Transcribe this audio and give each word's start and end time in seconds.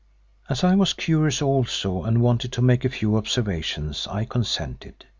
As 0.49 0.63
I 0.63 0.73
was 0.73 0.93
curious 0.93 1.43
also 1.43 2.01
and 2.05 2.21
wanted 2.23 2.51
to 2.53 2.63
make 2.63 2.83
a 2.83 2.89
few 2.89 3.17
observations, 3.17 4.07
I 4.09 4.25
consented. 4.25 5.05